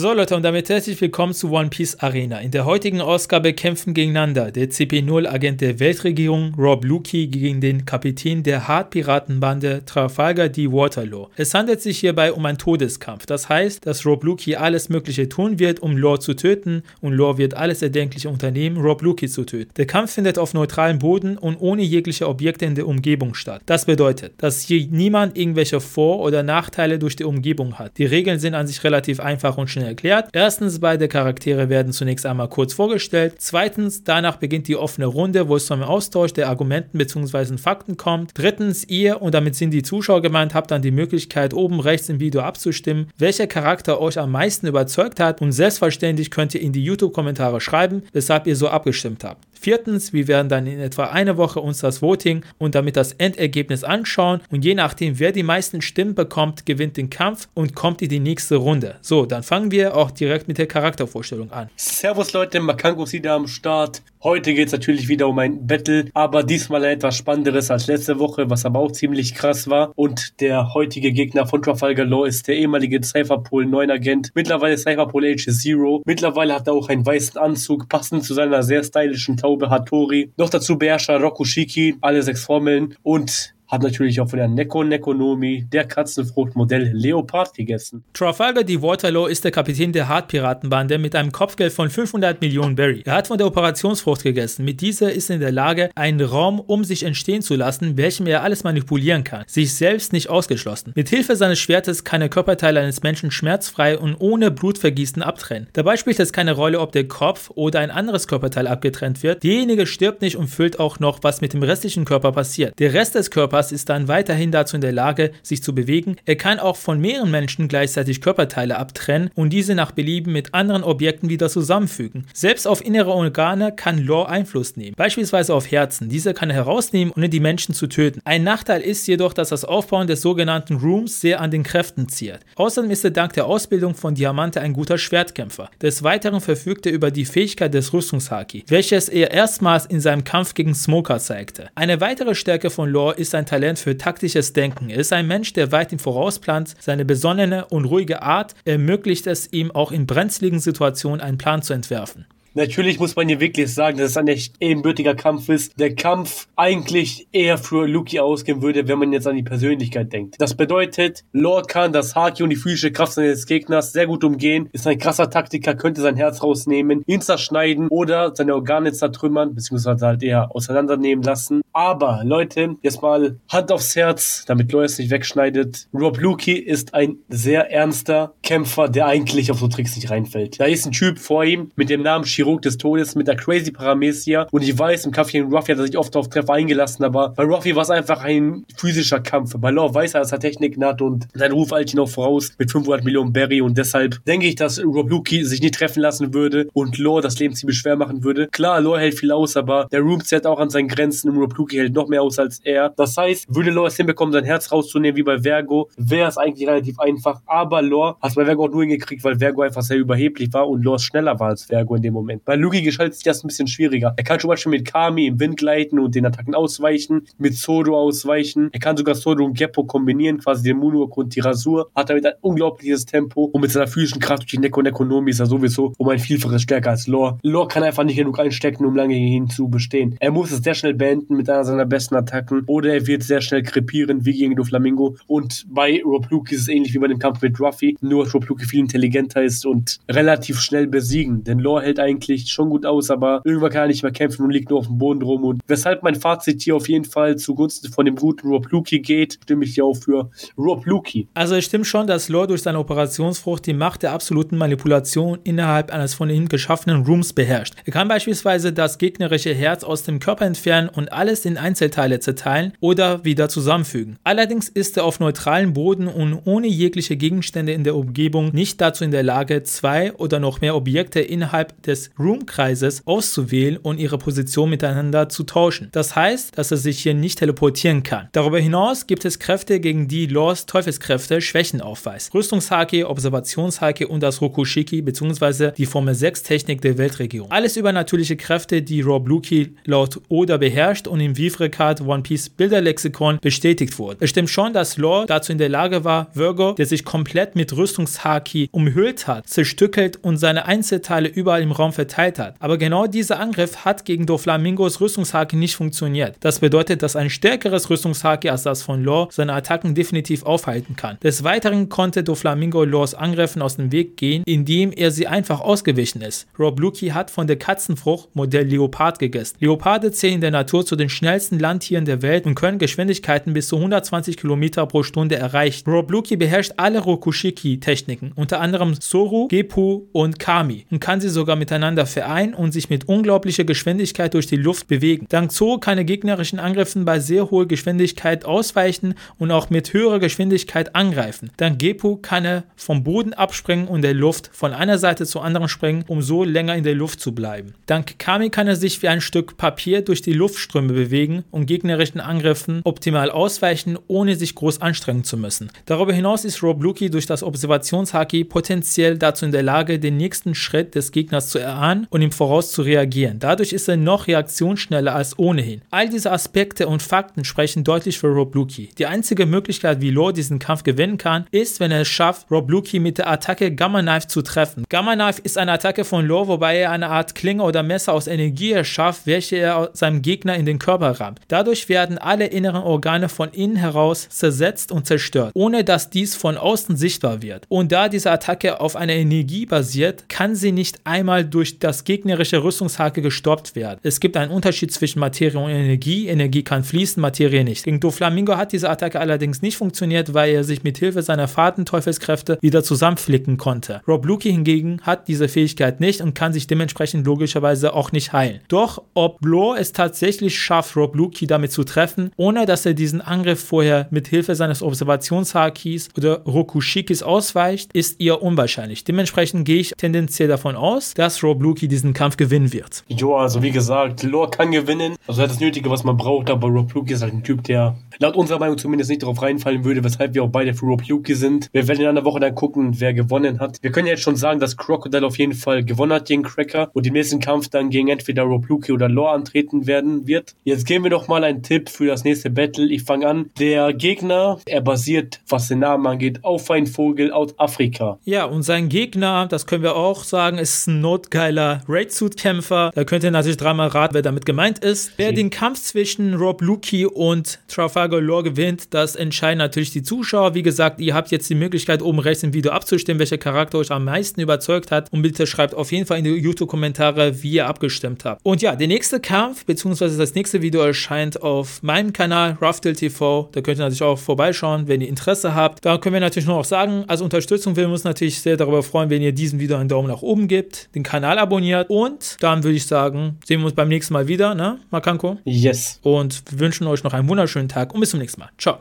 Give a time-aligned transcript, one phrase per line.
[0.00, 2.38] So Leute und damit herzlich willkommen zu One Piece Arena.
[2.38, 8.42] In der heutigen Ausgabe kämpfen gegeneinander der CP0-Agent der Weltregierung Rob Luki gegen den Kapitän
[8.42, 10.72] der Hard-Piratenbande Trafalgar D.
[10.72, 11.26] Waterloo.
[11.36, 13.26] Es handelt sich hierbei um einen Todeskampf.
[13.26, 17.36] Das heißt, dass Rob Luki alles mögliche tun wird, um Lore zu töten und Lore
[17.36, 19.70] wird alles erdenkliche unternehmen, Rob Luki zu töten.
[19.76, 23.60] Der Kampf findet auf neutralem Boden und ohne jegliche Objekte in der Umgebung statt.
[23.66, 27.98] Das bedeutet, dass hier niemand irgendwelche Vor- oder Nachteile durch die Umgebung hat.
[27.98, 30.30] Die Regeln sind an sich relativ einfach und schnell erklärt.
[30.32, 33.34] Erstens, beide Charaktere werden zunächst einmal kurz vorgestellt.
[33.38, 37.58] Zweitens, danach beginnt die offene Runde, wo es zum Austausch der Argumenten bzw.
[37.58, 38.32] Fakten kommt.
[38.34, 42.20] Drittens, ihr, und damit sind die Zuschauer gemeint, habt dann die Möglichkeit, oben rechts im
[42.20, 45.42] Video abzustimmen, welcher Charakter euch am meisten überzeugt hat.
[45.42, 49.49] Und selbstverständlich könnt ihr in die YouTube-Kommentare schreiben, weshalb ihr so abgestimmt habt.
[49.62, 53.84] Viertens, wir werden dann in etwa eine Woche uns das Voting und damit das Endergebnis
[53.84, 58.08] anschauen und je nachdem, wer die meisten Stimmen bekommt, gewinnt den Kampf und kommt in
[58.08, 58.96] die nächste Runde.
[59.02, 61.68] So, dann fangen wir auch direkt mit der Charaktervorstellung an.
[61.76, 64.00] Servus Leute, Makango wieder am Start.
[64.22, 68.50] Heute geht es natürlich wieder um ein Battle, aber diesmal etwas spannenderes als letzte Woche,
[68.50, 69.92] was aber auch ziemlich krass war.
[69.96, 75.24] Und der heutige Gegner von Trafalgar Law ist der ehemalige Cypherpol 9 Agent, mittlerweile Cypherpol
[75.24, 76.02] Age Zero.
[76.04, 80.30] Mittlerweile hat er auch einen weißen Anzug, passend zu seiner sehr stylischen Taube Hattori.
[80.36, 84.82] Noch dazu beherrscht er Rokushiki, alle sechs Formeln und hat natürlich auch von der Neko
[84.82, 88.02] Nekonomi, der Katzenfruchtmodell Leopard gegessen.
[88.14, 88.82] Trafalgar D.
[88.82, 93.02] Waterloo ist der Kapitän der Hard-Piratenbande mit einem Kopfgeld von 500 Millionen Berry.
[93.04, 94.64] Er hat von der Operationsfrucht gegessen.
[94.64, 98.26] Mit dieser ist er in der Lage, einen Raum um sich entstehen zu lassen, welchem
[98.26, 99.44] er alles manipulieren kann.
[99.46, 100.92] Sich selbst nicht ausgeschlossen.
[100.96, 105.68] Mit Hilfe seines Schwertes kann er Körperteile eines Menschen schmerzfrei und ohne Blutvergießen abtrennen.
[105.74, 109.44] Dabei spielt es keine Rolle, ob der Kopf oder ein anderes Körperteil abgetrennt wird.
[109.44, 112.76] Derjenige stirbt nicht und füllt auch noch, was mit dem restlichen Körper passiert.
[112.80, 116.16] Der Rest des Körpers Körpers ist dann weiterhin dazu in der Lage, sich zu bewegen.
[116.24, 120.82] Er kann auch von mehreren Menschen gleichzeitig Körperteile abtrennen und diese nach Belieben mit anderen
[120.82, 122.26] Objekten wieder zusammenfügen.
[122.32, 126.08] Selbst auf innere Organe kann Lore Einfluss nehmen, beispielsweise auf Herzen.
[126.08, 128.20] Diese kann er herausnehmen, ohne die Menschen zu töten.
[128.24, 132.40] Ein Nachteil ist jedoch, dass das Aufbauen des sogenannten Rooms sehr an den Kräften zehrt.
[132.56, 135.70] Außerdem ist er dank der Ausbildung von Diamante ein guter Schwertkämpfer.
[135.82, 140.54] Des Weiteren verfügt er über die Fähigkeit des Rüstungshaki, welches er erstmals in seinem Kampf
[140.54, 141.68] gegen Smoker zeigte.
[141.74, 144.90] Eine weitere Stärke von Lore ist ein Talent für taktisches Denken.
[144.90, 146.76] Er ist ein Mensch, der weit im Voraus plant.
[146.78, 151.72] Seine besonnene und ruhige Art ermöglicht es ihm auch in brenzligen Situationen einen Plan zu
[151.72, 152.26] entwerfen.
[152.54, 155.78] Natürlich muss man hier wirklich sagen, dass es ein echt ebenbürtiger Kampf ist.
[155.78, 160.34] Der Kampf eigentlich eher für Luki ausgehen würde, wenn man jetzt an die Persönlichkeit denkt.
[160.40, 164.68] Das bedeutet, Lord kann das Haki und die physische Kraft seines Gegners sehr gut umgehen,
[164.72, 170.04] ist ein krasser Taktiker, könnte sein Herz rausnehmen, ihn zerschneiden oder seine Organe zertrümmern, beziehungsweise
[170.04, 171.62] halt eher auseinandernehmen lassen.
[171.72, 175.86] Aber Leute, jetzt mal Hand aufs Herz, damit Lord es nicht wegschneidet.
[175.94, 180.58] Rob Luki ist ein sehr ernster Kämpfer, der eigentlich auf so Tricks nicht reinfällt.
[180.58, 183.70] Da ist ein Typ vor ihm mit dem Namen Chirurg des Todes mit der Crazy
[183.70, 184.48] Paramecia.
[184.50, 187.30] Und ich weiß, im Kampf gegen Ruffy hat er sich oft auf Treffer eingelassen, aber
[187.30, 189.54] bei Ruffy war es einfach ein physischer Kampf.
[189.56, 192.52] Bei Law weiß er, dass er Techniken hat und sein Ruf eilt ihn auch voraus
[192.58, 196.34] mit 500 Millionen Berry und deshalb denke ich, dass Rob Luki sich nicht treffen lassen
[196.34, 198.48] würde und Law das Leben ziemlich schwer machen würde.
[198.48, 201.54] Klar, Law hält viel aus, aber der Room zählt auch an seinen Grenzen und Rob
[201.60, 202.88] Luki hält noch mehr aus als er.
[202.96, 206.66] Das heißt, würde Law es hinbekommen, sein Herz rauszunehmen wie bei Vergo, wäre es eigentlich
[206.66, 207.42] relativ einfach.
[207.44, 210.66] Aber Law hat es bei Vergo auch nur hingekriegt, weil Vergo einfach sehr überheblich war
[210.66, 212.46] und Law schneller war als Vergo in dem Moment.
[212.46, 214.14] Bei Lugi gestaltet sich das ein bisschen schwieriger.
[214.16, 217.94] Er kann zum Beispiel mit Kami im Wind gleiten und den Attacken ausweichen, mit Sodo
[217.94, 218.70] ausweichen.
[218.72, 221.90] Er kann sogar Sodo und Geppo kombinieren, quasi den Moonwalk und die Rasur.
[221.94, 225.40] Hat damit ein unglaubliches Tempo und mit seiner physischen Kraft durch die Neko Nekonomi ist
[225.40, 227.38] er sowieso um ein Vielfaches stärker als Lore.
[227.42, 230.16] Lore kann einfach nicht genug einstecken, um lange gegen ihn zu bestehen.
[230.20, 233.40] Er muss es sehr schnell beenden mit einer seiner besten Attacken oder er wird sehr
[233.40, 235.16] schnell krepieren, wie gegen Doflamingo.
[235.26, 238.34] Und bei Rob Luke ist es ähnlich wie bei dem Kampf mit Ruffy, nur dass
[238.34, 241.44] Rob Luke viel intelligenter ist und relativ schnell besiegen.
[241.44, 244.50] Denn Lore hält eigentlich schon gut aus, aber irgendwann kann er nicht mehr kämpfen und
[244.50, 245.44] liegt nur auf dem Boden rum.
[245.44, 249.38] Und weshalb mein Fazit hier auf jeden Fall zugunsten von dem guten Rob Luki geht,
[249.42, 251.28] stimme ich hier auch für Rob Luki.
[251.34, 255.92] Also es stimmt schon, dass Lore durch seine Operationsfrucht die Macht der absoluten Manipulation innerhalb
[255.92, 257.74] eines von ihm geschaffenen Rooms beherrscht.
[257.84, 262.72] Er kann beispielsweise das gegnerische Herz aus dem Körper entfernen und alles in Einzelteile zerteilen
[262.80, 264.18] oder wieder zusammenfügen.
[264.24, 269.04] Allerdings ist er auf neutralem Boden und ohne jegliche Gegenstände in der Umgebung nicht dazu
[269.04, 274.70] in der Lage, zwei oder noch mehr Objekte innerhalb des Room-Kreises auszuwählen und ihre Position
[274.70, 275.88] miteinander zu tauschen.
[275.92, 278.28] Das heißt, dass er sich hier nicht teleportieren kann.
[278.32, 282.34] Darüber hinaus gibt es Kräfte, gegen die Laws Teufelskräfte Schwächen aufweist.
[282.34, 285.72] Rüstungshaki, Observationshaki und das Rokushiki bzw.
[285.72, 287.50] die Formel 6 Technik der Weltregierung.
[287.50, 293.38] Alles übernatürliche Kräfte, die Rob Luki laut Oda beherrscht und im Vivre-Card One Piece Bilderlexikon
[293.40, 294.18] bestätigt wurde.
[294.20, 297.76] Es stimmt schon, dass Law dazu in der Lage war, Virgo, der sich komplett mit
[297.76, 302.56] Rüstungshaki umhüllt hat, zerstückelt und seine Einzelteile überall im Raum verteilt hat.
[302.58, 306.36] Aber genau dieser Angriff hat gegen Doflamingos Rüstungshaki nicht funktioniert.
[306.40, 311.18] Das bedeutet, dass ein stärkeres Rüstungshaki als das von Law seine Attacken definitiv aufhalten kann.
[311.22, 316.22] Des Weiteren konnte Doflamingo Laws Angriffen aus dem Weg gehen, indem er sie einfach ausgewichen
[316.22, 316.46] ist.
[316.58, 319.56] Rob Lucky hat von der Katzenfrucht Modell Leopard gegessen.
[319.60, 323.68] Leoparde zählen in der Natur zu den schnellsten Landtieren der Welt und können Geschwindigkeiten bis
[323.68, 325.90] zu 120 km pro Stunde erreichen.
[325.90, 331.56] Rob Lucky beherrscht alle Rokushiki-Techniken, unter anderem Soru, Gepu und Kami und kann sie sogar
[331.56, 335.26] miteinander vereinen und sich mit unglaublicher Geschwindigkeit durch die Luft bewegen.
[335.28, 340.20] Dank Zoro kann er gegnerischen Angriffen bei sehr hoher Geschwindigkeit ausweichen und auch mit höherer
[340.20, 341.50] Geschwindigkeit angreifen.
[341.58, 345.68] Dank Gepu kann er vom Boden abspringen und der Luft von einer Seite zur anderen
[345.68, 347.74] springen, um so länger in der Luft zu bleiben.
[347.84, 351.09] Dank Kami kann er sich wie ein Stück Papier durch die Luftströme bewegen
[351.50, 355.70] und gegnerischen Angriffen optimal ausweichen, ohne sich groß anstrengen zu müssen.
[355.86, 360.54] Darüber hinaus ist Rob Luki durch das Observationshaki potenziell dazu in der Lage, den nächsten
[360.54, 363.38] Schritt des Gegners zu erahnen und im Voraus zu reagieren.
[363.38, 365.82] Dadurch ist er noch reaktionsschneller als ohnehin.
[365.90, 368.90] All diese Aspekte und Fakten sprechen deutlich für Rob Luki.
[368.98, 372.70] Die einzige Möglichkeit, wie Law diesen Kampf gewinnen kann, ist, wenn er es schafft, Rob
[372.70, 374.84] Luki mit der Attacke Gamma Knife zu treffen.
[374.88, 378.26] Gamma Knife ist eine Attacke von Law, wobei er eine Art Klinge oder Messer aus
[378.26, 381.40] Energie erschafft, welche er seinem Gegner in den Körper rammt.
[381.48, 386.56] Dadurch werden alle inneren Organe von innen heraus zersetzt und zerstört, ohne dass dies von
[386.56, 387.64] außen sichtbar wird.
[387.68, 392.62] Und da diese Attacke auf einer Energie basiert, kann sie nicht einmal durch das gegnerische
[392.62, 394.00] Rüstungshake gestoppt werden.
[394.02, 396.28] Es gibt einen Unterschied zwischen Materie und Energie.
[396.28, 397.84] Energie kann fließen, Materie nicht.
[397.84, 402.58] Gegen Doflamingo hat diese Attacke allerdings nicht funktioniert, weil er sich mit Hilfe seiner Fahrtenteufelsskräfte
[402.60, 404.02] wieder zusammenflicken konnte.
[404.06, 408.60] Rob Luki hingegen hat diese Fähigkeit nicht und kann sich dementsprechend logischerweise auch nicht heilen.
[408.68, 413.20] Doch ob Blor es tatsächlich schafft, Rob Luki damit zu treffen, ohne dass er diesen
[413.20, 419.04] Angriff vorher mit Hilfe seines Observationshakis oder Rokushikis ausweicht, ist eher unwahrscheinlich.
[419.04, 423.04] Dementsprechend gehe ich tendenziell davon aus, dass Rob Luki diesen Kampf gewinnen wird.
[423.08, 425.16] Jo, also wie gesagt, Lore kann gewinnen.
[425.26, 427.64] Also er hat das Nötige, was man braucht, aber Rob Luki ist halt ein Typ,
[427.64, 431.06] der laut unserer Meinung zumindest nicht darauf reinfallen würde, weshalb wir auch beide für Rob
[431.08, 431.68] Luki sind.
[431.72, 433.78] Wir werden in einer Woche dann gucken, wer gewonnen hat.
[433.82, 437.06] Wir können jetzt schon sagen, dass Crocodile auf jeden Fall gewonnen hat gegen Cracker und
[437.06, 440.54] im nächsten Kampf dann gegen entweder Rob Luki oder Lore antreten werden wird.
[440.70, 442.86] Jetzt geben wir doch mal einen Tipp für das nächste Battle.
[442.86, 443.50] Ich fange an.
[443.58, 448.20] Der Gegner, er basiert, was den Namen angeht, auf einen Vogel aus Afrika.
[448.24, 452.92] Ja, und sein Gegner, das können wir auch sagen, ist ein notgeiler Raid-Suit-Kämpfer.
[452.94, 455.10] Da könnt ihr natürlich dreimal raten, wer damit gemeint ist.
[455.16, 460.54] Wer den Kampf zwischen Rob Luki und Trafalgar Law gewinnt, das entscheiden natürlich die Zuschauer.
[460.54, 463.90] Wie gesagt, ihr habt jetzt die Möglichkeit, oben rechts im Video abzustimmen, welcher Charakter euch
[463.90, 465.12] am meisten überzeugt hat.
[465.12, 468.40] Und bitte schreibt auf jeden Fall in die YouTube-Kommentare, wie ihr abgestimmt habt.
[468.44, 473.48] Und ja, der nächste Kampf, beziehungsweise das nächste Video erscheint auf meinem Kanal, Ruffdale TV.
[473.52, 475.84] Da könnt ihr natürlich auch vorbeischauen, wenn ihr Interesse habt.
[475.84, 478.82] Da können wir natürlich nur noch sagen, als Unterstützung würden wir uns natürlich sehr darüber
[478.82, 482.62] freuen, wenn ihr diesem Video einen Daumen nach oben gebt, den Kanal abonniert und dann
[482.62, 485.38] würde ich sagen, sehen wir uns beim nächsten Mal wieder, ne, Makanko?
[485.44, 485.98] Yes.
[486.02, 488.50] Und wünschen euch noch einen wunderschönen Tag und bis zum nächsten Mal.
[488.58, 488.78] Ciao.